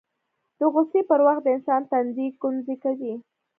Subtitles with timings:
[0.59, 3.13] د غوسې پر وخت د انسان تندی ګونځې کوي